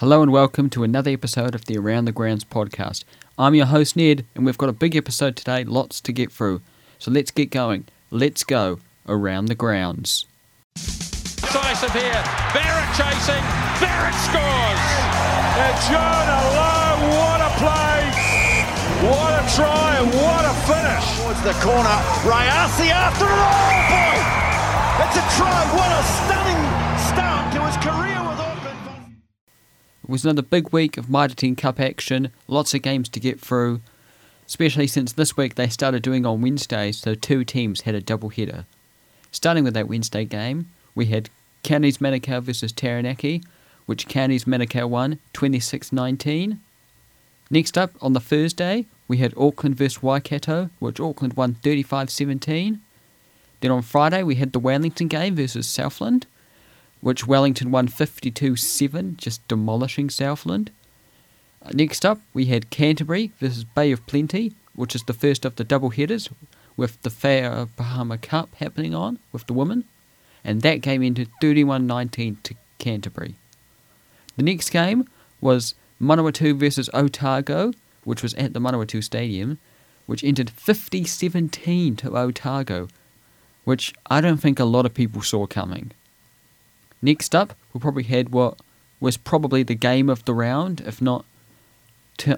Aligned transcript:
Hello 0.00 0.20
and 0.20 0.30
welcome 0.30 0.68
to 0.68 0.84
another 0.84 1.10
episode 1.10 1.54
of 1.54 1.64
the 1.64 1.78
Around 1.78 2.04
the 2.04 2.12
Grounds 2.12 2.44
podcast. 2.44 3.04
I'm 3.38 3.54
your 3.54 3.64
host 3.64 3.96
Ned, 3.96 4.26
and 4.34 4.44
we've 4.44 4.58
got 4.58 4.68
a 4.68 4.74
big 4.74 4.94
episode 4.94 5.36
today, 5.36 5.64
lots 5.64 6.02
to 6.02 6.12
get 6.12 6.30
through. 6.30 6.60
So 6.98 7.10
let's 7.10 7.30
get 7.30 7.48
going. 7.48 7.88
Let's 8.10 8.44
go 8.44 8.80
around 9.08 9.46
the 9.46 9.54
grounds. 9.54 10.26
Decisive 10.74 11.96
here. 11.96 12.12
Barrett 12.52 12.92
chasing. 12.92 13.40
Barrett 13.80 14.12
scores. 14.20 14.84
And 15.64 15.76
Jonah 15.88 16.44
Lowe, 16.52 17.16
what 17.16 17.40
a 17.40 17.50
play! 17.56 18.04
What 19.00 19.32
a 19.32 19.44
try 19.56 19.96
and 19.96 20.12
what 20.12 20.44
a 20.44 20.52
finish! 20.68 21.24
Towards 21.24 21.40
the 21.40 21.56
corner, 21.64 21.96
Rayasi 22.28 22.92
after 22.92 23.24
it. 23.24 23.32
Oh 23.32 23.80
boy! 23.88 24.20
It's 25.08 25.16
a 25.16 25.24
try. 25.40 25.56
What 25.72 25.88
a 25.88 26.02
stunning 26.04 26.55
It 30.06 30.12
was 30.12 30.24
another 30.24 30.42
big 30.42 30.72
week 30.72 30.96
of 30.96 31.10
Mitre 31.10 31.34
10 31.34 31.56
Cup 31.56 31.80
action, 31.80 32.30
lots 32.46 32.74
of 32.74 32.82
games 32.82 33.08
to 33.08 33.18
get 33.18 33.40
through, 33.40 33.80
especially 34.46 34.86
since 34.86 35.12
this 35.12 35.36
week 35.36 35.56
they 35.56 35.68
started 35.68 36.04
doing 36.04 36.24
on 36.24 36.42
Wednesdays, 36.42 36.98
so 36.98 37.16
two 37.16 37.42
teams 37.42 37.80
had 37.80 37.96
a 37.96 38.00
double 38.00 38.28
header. 38.28 38.66
Starting 39.32 39.64
with 39.64 39.74
that 39.74 39.88
Wednesday 39.88 40.24
game, 40.24 40.70
we 40.94 41.06
had 41.06 41.28
Counties 41.64 41.98
Manukau 41.98 42.40
versus 42.40 42.70
Taranaki, 42.70 43.42
which 43.86 44.06
Counties 44.06 44.44
Manukau 44.44 44.88
won 44.88 45.18
26 45.32 45.92
19. 45.92 46.60
Next 47.50 47.76
up, 47.76 47.90
on 48.00 48.12
the 48.12 48.20
Thursday, 48.20 48.86
we 49.08 49.16
had 49.16 49.34
Auckland 49.36 49.74
versus 49.74 50.04
Waikato, 50.04 50.70
which 50.78 51.00
Auckland 51.00 51.34
won 51.34 51.54
35 51.54 52.10
17. 52.10 52.80
Then 53.60 53.70
on 53.72 53.82
Friday, 53.82 54.22
we 54.22 54.36
had 54.36 54.52
the 54.52 54.60
Wellington 54.60 55.08
game 55.08 55.34
versus 55.34 55.66
Southland, 55.66 56.28
which 57.00 57.26
Wellington 57.26 57.70
won 57.70 57.88
52 57.88 58.56
7, 58.56 59.16
just 59.16 59.46
demolishing 59.48 60.10
Southland. 60.10 60.70
Uh, 61.62 61.70
Next 61.72 62.04
up, 62.04 62.20
we 62.32 62.46
had 62.46 62.70
Canterbury 62.70 63.32
versus 63.38 63.64
Bay 63.64 63.92
of 63.92 64.06
Plenty, 64.06 64.54
which 64.74 64.94
is 64.94 65.02
the 65.04 65.12
first 65.12 65.44
of 65.44 65.56
the 65.56 65.64
double 65.64 65.90
headers, 65.90 66.28
with 66.76 67.00
the 67.02 67.10
Farah 67.10 67.68
Palmer 67.76 68.18
Cup 68.18 68.54
happening 68.56 68.94
on 68.94 69.18
with 69.32 69.46
the 69.46 69.54
women, 69.54 69.84
and 70.44 70.62
that 70.62 70.82
game 70.82 71.02
ended 71.02 71.30
31 71.40 71.86
19 71.86 72.38
to 72.42 72.54
Canterbury. 72.78 73.36
The 74.36 74.42
next 74.42 74.70
game 74.70 75.08
was 75.40 75.74
Manawatu 76.00 76.56
versus 76.58 76.90
Otago, 76.92 77.72
which 78.04 78.22
was 78.22 78.34
at 78.34 78.52
the 78.52 78.60
Manawatu 78.60 79.02
Stadium, 79.02 79.58
which 80.06 80.22
ended 80.22 80.50
50 80.50 81.04
17 81.04 81.96
to 81.96 82.16
Otago, 82.16 82.88
which 83.64 83.94
I 84.06 84.20
don't 84.20 84.38
think 84.38 84.60
a 84.60 84.64
lot 84.64 84.86
of 84.86 84.94
people 84.94 85.22
saw 85.22 85.46
coming. 85.46 85.92
Next 87.02 87.34
up, 87.34 87.54
we 87.72 87.80
probably 87.80 88.04
had 88.04 88.30
what 88.30 88.58
was 89.00 89.16
probably 89.16 89.62
the 89.62 89.74
game 89.74 90.08
of 90.08 90.24
the 90.24 90.34
round, 90.34 90.80
if 90.80 91.02
not 91.02 91.24
t- 92.16 92.34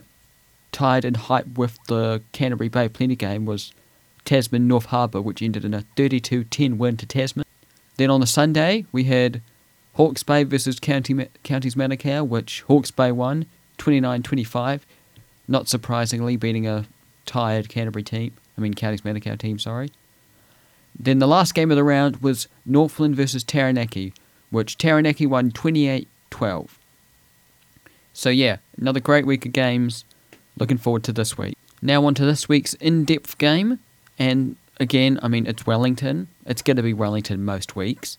tied 0.73 1.05
in 1.05 1.15
hype 1.15 1.57
with 1.57 1.79
the 1.87 2.23
Canterbury 2.33 2.69
Bay 2.69 2.89
Plenty 2.89 3.17
game, 3.17 3.45
was 3.47 3.73
Tasman 4.25 4.67
North 4.69 4.87
Harbour, 4.87 5.21
which 5.21 5.41
ended 5.43 5.65
in 5.65 5.75
a 5.75 5.83
32 5.97 6.45
10 6.45 6.79
win 6.79 6.97
to 6.97 7.07
Tasman. 7.07 7.45
Then 7.97 8.11
on 8.11 8.21
the 8.21 8.27
Sunday, 8.27 8.85
we 8.93 9.05
had 9.05 9.41
Hawke's 9.95 10.23
Bay 10.23 10.45
versus 10.45 10.79
County 10.79 11.15
Ma- 11.15 11.25
Counties 11.43 11.75
Manukau, 11.75 12.27
which 12.27 12.63
Hawke's 12.63 12.91
Bay 12.91 13.13
won 13.13 13.47
29 13.79 14.23
25, 14.23 14.87
not 15.47 15.69
surprisingly, 15.69 16.37
beating 16.37 16.67
a 16.67 16.87
tired 17.27 17.69
Canterbury 17.69 18.03
team. 18.03 18.33
I 18.57 18.61
mean, 18.61 18.75
Counties 18.75 19.03
Manukau 19.03 19.39
team, 19.39 19.59
sorry. 19.59 19.91
Then 20.99 21.21
the 21.21 21.29
last 21.29 21.55
game 21.55 21.71
of 21.71 21.77
the 21.77 21.85
round 21.85 22.19
was 22.19 22.49
Northland 22.67 23.15
versus 23.15 23.45
Taranaki, 23.45 24.13
which 24.51 24.79
Taranaki 24.79 25.27
won 25.27 25.51
28 25.51 26.09
12. 26.31 26.79
So, 28.13 28.31
yeah, 28.31 28.57
another 28.77 29.01
great 29.01 29.27
week 29.27 29.47
of 29.47 29.53
games. 29.53 30.05
Looking 30.59 30.79
forward 30.79 31.05
to 31.05 31.13
this 31.13 31.39
week. 31.39 31.57
Now, 31.81 32.05
on 32.05 32.15
to 32.15 32.25
this 32.25 32.49
week's 32.49 32.75
in 32.75 33.05
depth 33.05 33.39
game. 33.39 33.79
And 34.19 34.57
again, 34.81 35.21
I 35.23 35.29
mean, 35.29 35.47
it's 35.47 35.67
Wellington. 35.67 36.29
It's 36.45 36.63
going 36.63 36.77
to 36.77 36.83
be 36.83 36.93
Wellington 36.93 37.45
most 37.45 37.77
weeks. 37.77 38.19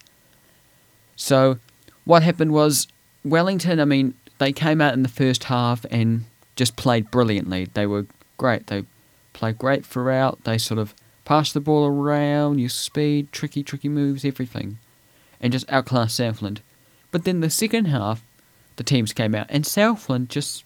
So, 1.15 1.59
what 2.05 2.23
happened 2.23 2.53
was 2.53 2.87
Wellington, 3.25 3.79
I 3.79 3.85
mean, 3.85 4.13
they 4.37 4.53
came 4.53 4.79
out 4.79 4.93
in 4.93 5.03
the 5.03 5.09
first 5.09 5.45
half 5.45 5.85
and 5.91 6.23
just 6.55 6.75
played 6.77 7.11
brilliantly. 7.11 7.65
They 7.73 7.85
were 7.85 8.05
great. 8.37 8.67
They 8.67 8.85
played 9.33 9.57
great 9.57 9.85
throughout. 9.85 10.43
They 10.45 10.57
sort 10.57 10.79
of 10.79 10.95
passed 11.25 11.53
the 11.53 11.59
ball 11.59 11.85
around, 11.85 12.59
used 12.59 12.77
speed, 12.77 13.31
tricky, 13.31 13.63
tricky 13.63 13.89
moves, 13.89 14.25
everything, 14.25 14.79
and 15.41 15.53
just 15.53 15.69
outclassed 15.69 16.15
Southland. 16.15 16.61
But 17.11 17.23
then 17.23 17.39
the 17.39 17.49
second 17.49 17.85
half, 17.85 18.23
the 18.75 18.83
teams 18.83 19.13
came 19.13 19.35
out, 19.35 19.47
and 19.49 19.65
Southland 19.65 20.29
just 20.29 20.63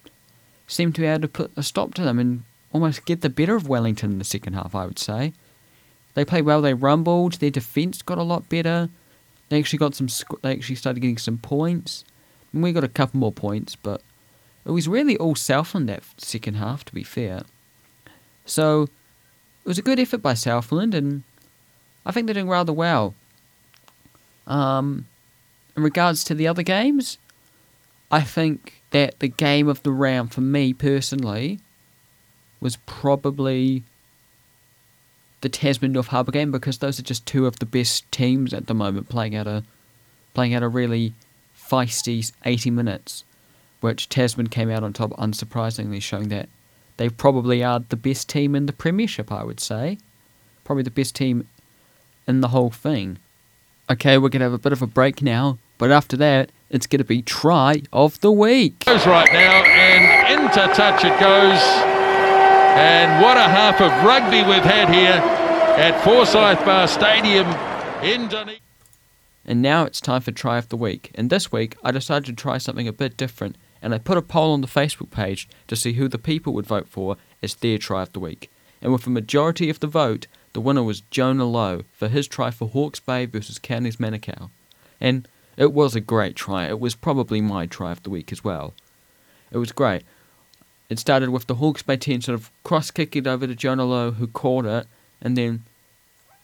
seemed 0.67 0.95
to 0.95 1.01
be 1.01 1.07
able 1.07 1.21
to 1.21 1.27
put 1.27 1.51
a 1.55 1.63
stop 1.63 1.93
to 1.95 2.03
them 2.03 2.19
and 2.19 2.43
almost 2.71 3.05
get 3.05 3.21
the 3.21 3.29
better 3.29 3.55
of 3.55 3.67
Wellington 3.67 4.11
in 4.11 4.17
the 4.17 4.23
second 4.23 4.53
half, 4.53 4.75
I 4.75 4.85
would 4.85 4.99
say. 4.99 5.33
They 6.13 6.25
played 6.25 6.45
well, 6.45 6.61
they 6.61 6.73
rumbled, 6.73 7.33
their 7.33 7.49
defence 7.49 8.01
got 8.01 8.17
a 8.17 8.23
lot 8.23 8.49
better. 8.49 8.89
They 9.49 9.59
actually 9.59 9.79
got 9.79 9.95
some 9.95 10.07
they 10.41 10.51
actually 10.51 10.75
started 10.75 10.99
getting 10.99 11.17
some 11.17 11.37
points. 11.37 12.03
And 12.51 12.61
we 12.61 12.71
got 12.71 12.83
a 12.83 12.89
couple 12.89 13.19
more 13.19 13.31
points, 13.31 13.75
but 13.75 14.01
it 14.65 14.71
was 14.71 14.87
really 14.87 15.17
all 15.17 15.35
Southland 15.35 15.89
that 15.89 16.03
second 16.17 16.55
half 16.55 16.85
to 16.85 16.93
be 16.93 17.03
fair. 17.03 17.43
So 18.45 18.83
it 18.83 19.67
was 19.67 19.77
a 19.77 19.83
good 19.83 19.99
effort 19.99 20.21
by 20.21 20.33
Southland 20.33 20.93
and 20.93 21.23
I 22.05 22.11
think 22.11 22.27
they're 22.27 22.33
doing 22.33 22.49
rather 22.49 22.73
well. 22.73 23.15
Um 24.47 25.07
in 25.75 25.83
regards 25.83 26.23
to 26.25 26.35
the 26.35 26.47
other 26.47 26.63
games, 26.63 27.17
I 28.11 28.21
think 28.21 28.83
that 28.91 29.19
the 29.19 29.27
game 29.27 29.67
of 29.67 29.81
the 29.83 29.91
round 29.91 30.31
for 30.31 30.41
me 30.41 30.73
personally 30.73 31.59
was 32.59 32.77
probably 32.85 33.83
the 35.41 35.49
Tasman 35.49 35.91
North 35.91 36.07
Harbour 36.07 36.31
game 36.31 36.51
because 36.51 36.77
those 36.77 36.99
are 36.99 37.03
just 37.03 37.25
two 37.25 37.45
of 37.45 37.59
the 37.59 37.65
best 37.65 38.09
teams 38.11 38.53
at 38.53 38.67
the 38.67 38.73
moment 38.73 39.09
playing 39.09 39.35
at 39.35 39.47
a 39.47 39.63
playing 40.33 40.53
out 40.53 40.63
a 40.63 40.67
really 40.67 41.13
feisty 41.55 42.31
80 42.45 42.71
minutes, 42.71 43.23
which 43.81 44.09
Tasman 44.09 44.47
came 44.47 44.69
out 44.69 44.83
on 44.83 44.93
top 44.93 45.11
unsurprisingly, 45.11 46.01
showing 46.01 46.29
that 46.29 46.49
they 46.97 47.09
probably 47.09 47.63
are 47.63 47.79
the 47.79 47.97
best 47.97 48.29
team 48.29 48.55
in 48.55 48.65
the 48.65 48.73
Premiership. 48.73 49.31
I 49.31 49.43
would 49.43 49.59
say, 49.59 49.97
probably 50.63 50.83
the 50.83 50.91
best 50.91 51.15
team 51.15 51.47
in 52.27 52.41
the 52.41 52.49
whole 52.49 52.69
thing. 52.69 53.17
Okay, 53.89 54.17
we're 54.17 54.29
gonna 54.29 54.45
have 54.45 54.53
a 54.53 54.57
bit 54.57 54.71
of 54.71 54.81
a 54.81 54.87
break 54.87 55.21
now, 55.21 55.57
but 55.77 55.91
after 55.91 56.15
that, 56.17 56.51
it's 56.69 56.87
gonna 56.87 57.03
be 57.03 57.21
try 57.21 57.81
of 57.91 58.19
the 58.21 58.31
week. 58.31 58.85
Goes 58.85 59.05
right 59.05 59.31
now 59.31 59.63
and 59.63 60.39
into 60.39 60.73
touch 60.73 61.03
it 61.03 61.19
goes. 61.19 61.59
And 62.75 63.21
what 63.21 63.35
a 63.37 63.43
half 63.43 63.81
of 63.81 63.91
rugby 64.05 64.41
we've 64.41 64.63
had 64.63 64.89
here 64.89 65.21
at 65.77 66.01
Forsyth 66.03 66.63
Barr 66.65 66.87
Stadium 66.87 67.47
in 68.01 68.29
Dunedin. 68.29 68.61
And 69.45 69.61
now 69.61 69.83
it's 69.83 69.99
time 69.99 70.21
for 70.21 70.31
Try 70.31 70.57
of 70.57 70.69
the 70.69 70.77
Week. 70.77 71.11
And 71.15 71.29
this 71.29 71.51
week, 71.51 71.75
I 71.83 71.91
decided 71.91 72.25
to 72.27 72.33
try 72.33 72.57
something 72.57 72.87
a 72.87 72.93
bit 72.93 73.17
different, 73.17 73.57
and 73.81 73.93
I 73.93 73.97
put 73.97 74.17
a 74.17 74.21
poll 74.21 74.53
on 74.53 74.61
the 74.61 74.67
Facebook 74.67 75.11
page 75.11 75.49
to 75.67 75.75
see 75.75 75.93
who 75.93 76.07
the 76.07 76.17
people 76.17 76.53
would 76.53 76.65
vote 76.65 76.87
for 76.87 77.17
as 77.43 77.55
their 77.55 77.77
Try 77.77 78.03
of 78.03 78.13
the 78.13 78.21
Week. 78.21 78.49
And 78.81 78.93
with 78.93 79.05
a 79.05 79.09
majority 79.09 79.69
of 79.69 79.81
the 79.81 79.87
vote, 79.87 80.27
the 80.53 80.61
winner 80.61 80.83
was 80.83 81.01
Jonah 81.11 81.45
Lowe 81.45 81.83
for 81.91 82.07
his 82.07 82.27
try 82.27 82.51
for 82.51 82.69
Hawke's 82.69 82.99
Bay 82.99 83.25
versus 83.25 83.59
Counties 83.59 83.97
Manukau. 83.97 84.49
And 85.01 85.27
it 85.57 85.73
was 85.73 85.95
a 85.95 85.99
great 85.99 86.35
try. 86.35 86.67
It 86.67 86.79
was 86.79 86.95
probably 86.95 87.41
my 87.41 87.65
Try 87.65 87.91
of 87.91 88.03
the 88.03 88.09
Week 88.09 88.31
as 88.31 88.43
well. 88.43 88.73
It 89.51 89.57
was 89.57 89.71
great. 89.71 90.03
It 90.89 90.99
started 90.99 91.29
with 91.29 91.47
the 91.47 91.55
Hawke's 91.55 91.83
Bay 91.83 91.97
10 91.97 92.21
sort 92.21 92.39
of 92.39 92.51
cross 92.63 92.91
kick 92.91 93.15
it 93.15 93.27
over 93.27 93.47
to 93.47 93.55
Jonah 93.55 93.85
Lowe, 93.85 94.11
who 94.11 94.27
caught 94.27 94.65
it, 94.65 94.87
and 95.21 95.37
then 95.37 95.63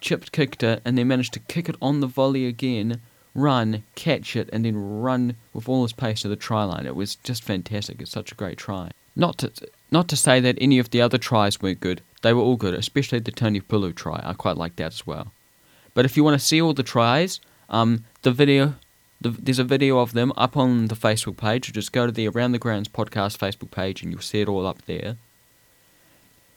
chipped 0.01 0.31
kicked 0.31 0.63
it 0.63 0.81
and 0.85 0.97
then 0.97 1.07
managed 1.07 1.33
to 1.33 1.39
kick 1.39 1.69
it 1.69 1.75
on 1.81 1.99
the 1.99 2.07
volley 2.07 2.45
again, 2.45 3.01
run, 3.35 3.83
catch 3.95 4.35
it, 4.35 4.49
and 4.53 4.65
then 4.65 5.01
run 5.01 5.35
with 5.53 5.67
all 5.67 5.83
his 5.83 5.93
pace 5.93 6.21
to 6.21 6.27
the 6.27 6.35
try 6.35 6.63
line. 6.63 6.85
It 6.85 6.95
was 6.95 7.15
just 7.15 7.43
fantastic. 7.43 8.01
It's 8.01 8.11
such 8.11 8.31
a 8.31 8.35
great 8.35 8.57
try. 8.57 8.91
Not 9.15 9.37
to 9.39 9.51
not 9.91 10.07
to 10.09 10.15
say 10.15 10.39
that 10.39 10.57
any 10.61 10.79
of 10.79 10.91
the 10.91 11.01
other 11.01 11.17
tries 11.17 11.61
weren't 11.61 11.79
good. 11.79 12.01
They 12.21 12.33
were 12.33 12.41
all 12.41 12.57
good, 12.57 12.73
especially 12.73 13.19
the 13.19 13.31
Tony 13.31 13.61
Pulu 13.61 13.95
try. 13.95 14.21
I 14.23 14.33
quite 14.33 14.57
like 14.57 14.75
that 14.77 14.93
as 14.93 15.07
well. 15.07 15.31
But 15.93 16.05
if 16.05 16.17
you 16.17 16.23
want 16.23 16.39
to 16.39 16.45
see 16.45 16.61
all 16.61 16.73
the 16.73 16.83
tries, 16.83 17.39
um, 17.69 18.05
the 18.21 18.31
video, 18.31 18.75
the, 19.21 19.29
there's 19.29 19.59
a 19.59 19.63
video 19.63 19.99
of 19.99 20.13
them 20.13 20.33
up 20.35 20.57
on 20.57 20.87
the 20.87 20.95
Facebook 20.95 21.37
page. 21.37 21.67
So 21.67 21.71
just 21.71 21.91
go 21.91 22.05
to 22.05 22.11
the 22.11 22.27
Around 22.27 22.51
the 22.51 22.59
Grounds 22.59 22.89
podcast 22.89 23.37
Facebook 23.37 23.71
page, 23.71 24.01
and 24.01 24.11
you'll 24.11 24.21
see 24.21 24.41
it 24.41 24.49
all 24.49 24.67
up 24.67 24.85
there. 24.85 25.17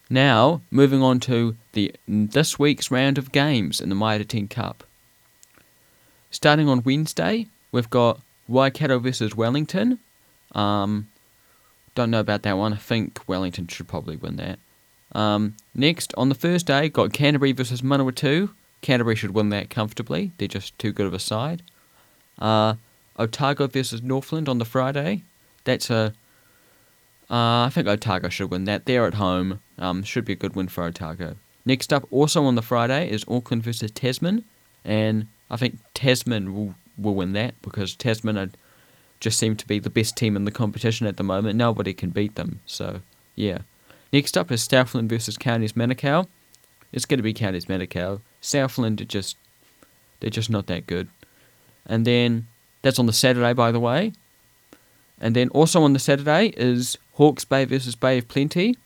Now, 0.09 0.61
moving 0.69 1.01
on 1.01 1.19
to 1.21 1.55
the 1.71 1.93
this 2.07 2.59
week's 2.59 2.91
round 2.91 3.17
of 3.17 3.31
games 3.31 3.79
in 3.79 3.89
the 3.89 3.95
Mitre 3.95 4.25
10 4.25 4.47
Cup. 4.47 4.83
Starting 6.29 6.67
on 6.67 6.83
Wednesday, 6.83 7.47
we've 7.71 7.89
got 7.89 8.19
Waikato 8.47 8.99
versus 8.99 9.35
Wellington. 9.35 9.99
Um, 10.53 11.09
don't 11.95 12.11
know 12.11 12.19
about 12.19 12.43
that 12.43 12.57
one. 12.57 12.73
I 12.73 12.77
think 12.77 13.19
Wellington 13.27 13.67
should 13.67 13.87
probably 13.87 14.15
win 14.15 14.35
that. 14.37 14.59
Um, 15.13 15.55
next, 15.75 16.13
on 16.15 16.29
the 16.29 16.35
first 16.35 16.65
day, 16.65 16.89
got 16.89 17.13
Canterbury 17.13 17.51
versus 17.51 17.81
Manawatu. 17.81 18.49
Canterbury 18.81 19.15
should 19.15 19.33
win 19.33 19.49
that 19.49 19.69
comfortably. 19.69 20.31
They're 20.37 20.47
just 20.47 20.77
too 20.77 20.91
good 20.91 21.05
of 21.05 21.13
a 21.13 21.19
side. 21.19 21.61
Uh, 22.39 22.75
Otago 23.17 23.67
versus 23.67 24.01
Northland 24.01 24.49
on 24.49 24.57
the 24.57 24.65
Friday. 24.65 25.23
that's 25.63 25.89
a. 25.89 26.13
Uh, 27.29 27.65
I 27.65 27.69
think 27.71 27.87
Otago 27.87 28.29
should 28.29 28.51
win 28.51 28.65
that. 28.65 28.85
They're 28.85 29.07
at 29.07 29.13
home. 29.15 29.61
Um, 29.77 30.03
should 30.03 30.25
be 30.25 30.33
a 30.33 30.35
good 30.35 30.55
win 30.55 30.67
for 30.67 30.83
Otago. 30.83 31.35
Next 31.65 31.93
up, 31.93 32.05
also 32.11 32.43
on 32.43 32.55
the 32.55 32.61
Friday, 32.61 33.09
is 33.09 33.23
Auckland 33.27 33.63
versus 33.63 33.91
Tasman, 33.91 34.43
and 34.83 35.27
I 35.49 35.55
think 35.57 35.79
Tasman 35.93 36.53
will 36.53 36.75
will 36.97 37.15
win 37.15 37.33
that 37.33 37.59
because 37.61 37.95
Tasman 37.95 38.37
are, 38.37 38.49
just 39.19 39.39
seem 39.39 39.55
to 39.55 39.65
be 39.65 39.79
the 39.79 39.89
best 39.89 40.17
team 40.17 40.35
in 40.35 40.45
the 40.45 40.51
competition 40.51 41.07
at 41.07 41.17
the 41.17 41.23
moment. 41.23 41.55
Nobody 41.55 41.93
can 41.93 42.09
beat 42.09 42.35
them. 42.35 42.59
So 42.65 43.01
yeah. 43.35 43.59
Next 44.13 44.37
up 44.37 44.51
is 44.51 44.63
Southland 44.63 45.09
versus 45.09 45.37
Counties 45.37 45.73
Manukau. 45.73 46.27
It's 46.91 47.05
going 47.05 47.17
to 47.17 47.23
be 47.23 47.33
Counties 47.33 47.65
Manukau. 47.65 48.21
Southland 48.39 49.01
are 49.01 49.05
just 49.05 49.35
they're 50.19 50.29
just 50.29 50.51
not 50.51 50.67
that 50.67 50.85
good. 50.85 51.09
And 51.85 52.05
then 52.05 52.47
that's 52.83 52.99
on 52.99 53.07
the 53.07 53.13
Saturday, 53.13 53.53
by 53.53 53.71
the 53.71 53.79
way. 53.79 54.13
And 55.19 55.35
then 55.35 55.49
also 55.49 55.81
on 55.81 55.93
the 55.93 55.99
Saturday 55.99 56.53
is 56.55 56.97
Hawke's 57.13 57.43
Bay 57.43 57.65
versus 57.65 57.95
Bay 57.95 58.19
of 58.19 58.27
Plenty. 58.27 58.77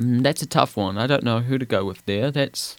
Mm, 0.00 0.22
that's 0.22 0.40
a 0.40 0.46
tough 0.46 0.76
one. 0.76 0.96
I 0.96 1.08
don't 1.08 1.24
know 1.24 1.40
who 1.40 1.58
to 1.58 1.66
go 1.66 1.84
with 1.84 2.04
there. 2.06 2.30
That's 2.30 2.76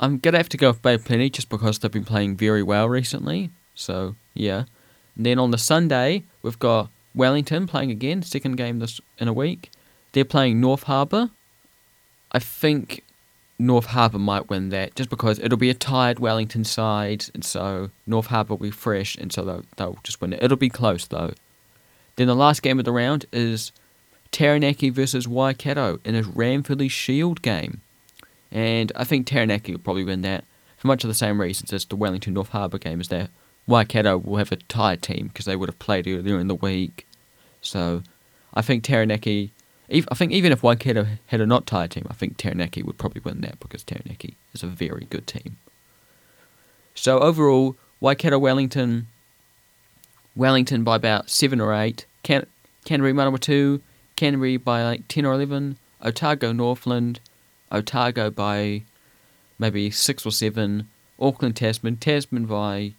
I'm 0.00 0.18
gonna 0.18 0.38
have 0.38 0.48
to 0.48 0.56
go 0.56 0.70
with 0.70 0.82
Bay 0.82 0.94
of 0.94 1.04
Plenty 1.04 1.30
just 1.30 1.48
because 1.48 1.78
they've 1.78 1.90
been 1.90 2.04
playing 2.04 2.36
very 2.36 2.64
well 2.64 2.88
recently. 2.88 3.50
So 3.76 4.16
yeah. 4.34 4.64
And 5.14 5.24
then 5.24 5.38
on 5.38 5.52
the 5.52 5.58
Sunday 5.58 6.24
we've 6.42 6.58
got 6.58 6.90
Wellington 7.14 7.66
playing 7.66 7.90
again, 7.90 8.22
second 8.22 8.56
game 8.56 8.78
this 8.78 9.00
in 9.18 9.28
a 9.28 9.32
week. 9.32 9.70
They're 10.12 10.24
playing 10.24 10.60
North 10.60 10.84
Harbour. 10.84 11.30
I 12.32 12.38
think 12.38 13.02
North 13.58 13.86
Harbour 13.86 14.18
might 14.18 14.48
win 14.48 14.70
that 14.70 14.94
just 14.94 15.10
because 15.10 15.38
it'll 15.38 15.58
be 15.58 15.70
a 15.70 15.74
tired 15.74 16.18
Wellington 16.18 16.64
side, 16.64 17.26
and 17.34 17.44
so 17.44 17.90
North 18.06 18.26
Harbour 18.26 18.54
will 18.54 18.62
be 18.62 18.70
fresh, 18.70 19.16
and 19.16 19.32
so 19.32 19.44
they'll, 19.44 19.64
they'll 19.76 19.98
just 20.02 20.20
win 20.20 20.32
it. 20.32 20.42
It'll 20.42 20.56
be 20.56 20.68
close 20.68 21.06
though. 21.06 21.32
Then 22.16 22.26
the 22.26 22.34
last 22.34 22.62
game 22.62 22.78
of 22.78 22.84
the 22.84 22.92
round 22.92 23.26
is 23.32 23.72
Taranaki 24.30 24.90
versus 24.90 25.28
Waikato 25.28 26.00
in 26.04 26.14
a 26.14 26.22
Ranfurly 26.22 26.90
Shield 26.90 27.42
game. 27.42 27.80
And 28.50 28.92
I 28.96 29.04
think 29.04 29.26
Taranaki 29.26 29.72
will 29.72 29.78
probably 29.78 30.04
win 30.04 30.22
that 30.22 30.44
for 30.76 30.88
much 30.88 31.04
of 31.04 31.08
the 31.08 31.14
same 31.14 31.40
reasons 31.40 31.72
as 31.72 31.84
the 31.84 31.96
Wellington 31.96 32.34
North 32.34 32.50
Harbour 32.50 32.78
game 32.78 33.00
is 33.00 33.08
that 33.08 33.30
Waikato 33.66 34.18
will 34.18 34.38
have 34.38 34.52
a 34.52 34.56
tired 34.56 35.02
team 35.02 35.28
because 35.28 35.44
they 35.44 35.56
would 35.56 35.68
have 35.68 35.78
played 35.78 36.06
earlier 36.06 36.38
in 36.38 36.48
the 36.48 36.54
week. 36.54 37.06
So 37.60 38.02
I 38.54 38.62
think 38.62 38.82
Taranaki, 38.82 39.52
I 39.90 40.14
think 40.14 40.32
even 40.32 40.52
if 40.52 40.62
Waikato 40.62 41.06
had 41.26 41.40
a 41.40 41.46
not 41.46 41.66
tired 41.66 41.92
team, 41.92 42.06
I 42.10 42.14
think 42.14 42.36
Taranaki 42.36 42.82
would 42.82 42.98
probably 42.98 43.22
win 43.24 43.40
that 43.42 43.60
because 43.60 43.84
Taranaki 43.84 44.36
is 44.52 44.62
a 44.62 44.66
very 44.66 45.06
good 45.10 45.26
team. 45.26 45.58
So 46.94 47.20
overall, 47.20 47.76
Waikato 48.00 48.38
Wellington, 48.38 49.06
Wellington 50.34 50.82
by 50.82 50.96
about 50.96 51.30
seven 51.30 51.60
or 51.60 51.72
eight, 51.72 52.06
Can- 52.22 52.46
Canterbury 52.84 53.12
Manawatu, 53.12 53.80
Canterbury 54.16 54.56
by 54.56 54.82
like 54.82 55.08
ten 55.08 55.24
or 55.24 55.32
eleven, 55.34 55.78
Otago 56.02 56.52
Northland, 56.52 57.20
Otago 57.70 58.30
by 58.30 58.82
maybe 59.58 59.90
six 59.90 60.26
or 60.26 60.32
seven, 60.32 60.88
Auckland 61.20 61.56
Tasman, 61.56 61.96
Tasman 61.96 62.46
by 62.46 62.94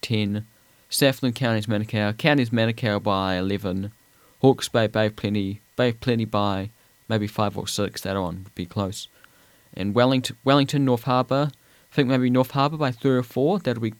ten, 0.00 0.46
Southland 0.88 1.34
Counties 1.34 1.66
Manukau, 1.66 2.16
Counties 2.16 2.50
Manukau 2.50 3.02
by 3.02 3.36
eleven, 3.36 3.92
Hawke's 4.40 4.68
Bay 4.68 4.86
Bay 4.86 5.08
Plenty 5.10 5.60
Bay 5.76 5.90
of 5.90 6.00
Plenty 6.00 6.24
by 6.24 6.70
maybe 7.08 7.26
five 7.26 7.56
or 7.56 7.66
six. 7.68 8.00
That 8.02 8.20
one 8.20 8.44
would 8.44 8.54
be 8.54 8.66
close. 8.66 9.08
And 9.74 9.94
Wellington 9.94 10.36
Wellington 10.44 10.84
North 10.84 11.04
Harbour, 11.04 11.50
I 11.92 11.94
think 11.94 12.08
maybe 12.08 12.30
North 12.30 12.52
Harbour 12.52 12.76
by 12.76 12.90
three 12.90 13.16
or 13.16 13.22
four. 13.22 13.58
That'll 13.58 13.82
be 13.82 13.94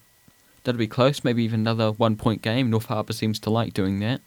that'll 0.64 0.78
be 0.78 0.86
close. 0.86 1.22
Maybe 1.24 1.44
even 1.44 1.60
another 1.60 1.92
one 1.92 2.16
point 2.16 2.42
game. 2.42 2.70
North 2.70 2.86
Harbour 2.86 3.12
seems 3.12 3.38
to 3.40 3.50
like 3.50 3.74
doing 3.74 4.00
that. 4.00 4.20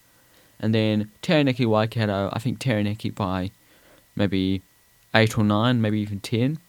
And 0.59 0.73
then 0.73 1.11
Taranaki 1.21 1.65
Waikato, 1.65 2.29
I 2.31 2.39
think 2.39 2.59
Taranaki 2.59 3.09
by 3.09 3.51
maybe 4.15 4.61
eight 5.13 5.37
or 5.37 5.43
nine, 5.43 5.81
maybe 5.81 5.99
even 5.99 6.19
ten. 6.19 6.59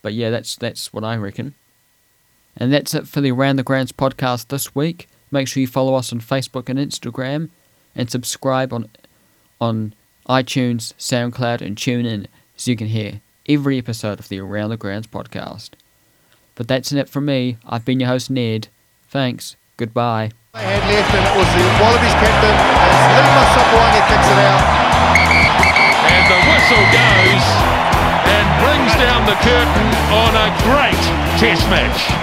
But 0.00 0.14
yeah, 0.14 0.30
that's 0.30 0.56
that's 0.56 0.92
what 0.92 1.04
I 1.04 1.16
reckon. 1.16 1.54
And 2.56 2.72
that's 2.72 2.94
it 2.94 3.08
for 3.08 3.20
the 3.20 3.30
Around 3.32 3.56
the 3.56 3.62
Grounds 3.62 3.92
podcast 3.92 4.48
this 4.48 4.74
week. 4.74 5.08
Make 5.30 5.48
sure 5.48 5.60
you 5.60 5.66
follow 5.66 5.94
us 5.94 6.12
on 6.12 6.20
Facebook 6.20 6.68
and 6.68 6.78
Instagram, 6.78 7.48
and 7.96 8.10
subscribe 8.10 8.72
on 8.72 8.88
on 9.60 9.94
iTunes, 10.28 10.92
SoundCloud, 10.98 11.60
and 11.60 11.76
TuneIn 11.76 12.26
so 12.56 12.70
you 12.70 12.76
can 12.76 12.88
hear 12.88 13.20
every 13.48 13.78
episode 13.78 14.18
of 14.20 14.28
the 14.28 14.40
Around 14.40 14.70
the 14.70 14.76
Grounds 14.76 15.06
podcast. 15.06 15.70
But 16.54 16.68
that's 16.68 16.92
it 16.92 17.08
from 17.08 17.24
me. 17.26 17.56
I've 17.66 17.84
been 17.84 18.00
your 18.00 18.08
host 18.08 18.30
Ned. 18.30 18.68
Thanks. 19.08 19.56
Goodbye. 19.76 20.30
They 20.52 20.60
had 20.60 20.84
left, 20.84 21.14
and 21.14 21.24
it 21.24 21.34
was 21.34 21.48
the 21.56 21.64
Wallabies 21.80 22.16
captain 22.20 22.54
as 22.54 23.00
Lima 23.16 23.44
Sopoaga 23.56 24.00
kicks 24.04 24.28
it 24.28 24.40
out. 24.44 24.62
And 26.12 26.24
the 26.28 26.40
whistle 26.44 26.84
goes 26.92 27.44
and 28.28 28.44
brings 28.60 28.92
down 29.00 29.24
the 29.24 29.38
curtain 29.40 29.88
on 30.12 30.32
a 30.36 30.48
great 30.68 31.02
test 31.40 31.64
match. 31.70 32.21